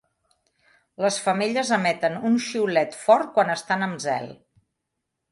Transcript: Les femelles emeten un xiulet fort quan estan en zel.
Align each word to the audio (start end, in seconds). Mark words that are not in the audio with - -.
Les 1.05 1.17
femelles 1.25 1.73
emeten 1.75 2.15
un 2.29 2.39
xiulet 2.45 2.97
fort 3.01 3.29
quan 3.35 3.51
estan 3.57 3.85
en 3.89 3.93
zel. 4.07 4.27